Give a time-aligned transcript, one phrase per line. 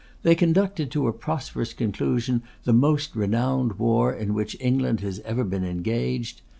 [0.23, 5.43] They conducted to a prosperous conclusion the most renowned war in which England has ever
[5.43, 6.41] been engaged.